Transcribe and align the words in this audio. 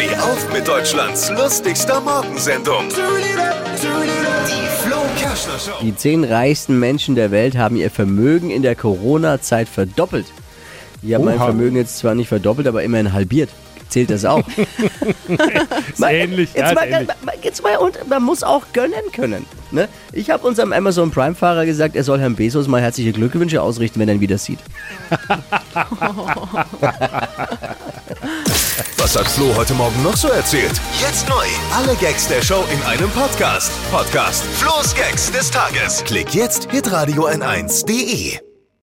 Steh 0.00 0.16
auf 0.16 0.50
mit 0.50 0.66
Deutschlands 0.66 1.30
lustigster 1.30 2.00
Morgensendung. 2.00 2.84
Die 5.82 5.94
zehn 5.94 6.24
reichsten 6.24 6.78
Menschen 6.78 7.16
der 7.16 7.30
Welt 7.30 7.58
haben 7.58 7.76
ihr 7.76 7.90
Vermögen 7.90 8.50
in 8.50 8.62
der 8.62 8.74
Corona-Zeit 8.76 9.68
verdoppelt. 9.68 10.24
Die 11.02 11.14
haben 11.14 11.26
mein. 11.26 11.36
Vermögen 11.36 11.76
jetzt 11.76 11.98
zwar 11.98 12.14
nicht 12.14 12.28
verdoppelt, 12.28 12.66
aber 12.66 12.82
immerhin 12.82 13.12
halbiert. 13.12 13.50
Zählt 13.90 14.08
das 14.10 14.24
auch? 14.24 14.42
Ist 14.48 16.00
ähnlich, 16.02 16.50
ja, 16.54 16.60
Jetzt 16.60 16.68
ist 16.70 16.74
mal, 16.74 16.86
ähnlich. 16.88 17.08
mal- 17.24 17.34
jetzt 17.42 17.62
mal, 17.62 17.76
und 17.76 18.08
man 18.08 18.22
muss 18.22 18.42
auch 18.42 18.64
gönnen 18.72 19.12
können. 19.12 19.44
Ne? 19.72 19.88
Ich 20.12 20.30
habe 20.30 20.46
unserem 20.46 20.72
Amazon 20.72 21.10
Prime-Fahrer 21.10 21.66
gesagt, 21.66 21.94
er 21.96 22.04
soll 22.04 22.18
Herrn 22.20 22.34
Bezos 22.36 22.66
mal 22.68 22.80
herzliche 22.80 23.12
Glückwünsche 23.12 23.60
ausrichten, 23.62 24.00
wenn 24.00 24.08
er 24.08 24.14
ihn 24.14 24.20
wieder 24.20 24.38
sieht. 24.38 24.58
Was 28.96 29.18
hat 29.18 29.26
Flo 29.28 29.54
heute 29.56 29.74
Morgen 29.74 30.02
noch 30.02 30.16
so 30.16 30.28
erzählt? 30.28 30.72
Jetzt 31.00 31.28
neu. 31.28 31.44
Alle 31.74 31.94
Gags 31.96 32.28
der 32.28 32.42
Show 32.42 32.64
in 32.72 32.82
einem 32.86 33.10
Podcast. 33.10 33.70
Podcast 33.90 34.44
Flo's 34.54 34.94
Gags 34.94 35.30
des 35.32 35.50
Tages. 35.50 36.02
Klick 36.04 36.34
jetzt, 36.34 36.70
hitradio 36.70 37.26
n1.de. 37.28 38.49